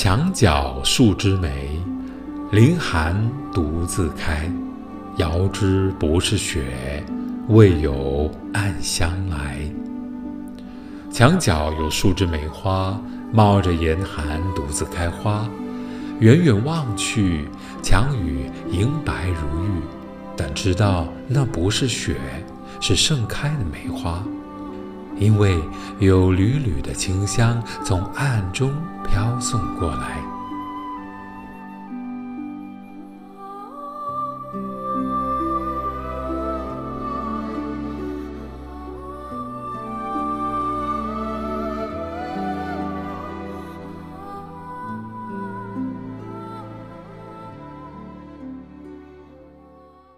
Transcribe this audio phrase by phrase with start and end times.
[0.00, 1.82] 墙角数枝梅，
[2.52, 4.48] 凌寒独自开。
[5.16, 7.02] 遥知不是雪，
[7.48, 9.58] 为有暗香来。
[11.10, 12.96] 墙角有数枝梅花，
[13.32, 15.44] 冒着严寒独自开花。
[16.20, 17.48] 远远望去，
[17.82, 19.82] 墙宇银白如玉，
[20.36, 22.14] 但知道那不是雪，
[22.80, 24.22] 是盛开的梅花。
[25.18, 25.58] 因为
[25.98, 28.72] 有缕缕的清香从暗中
[29.04, 30.37] 飘送过来。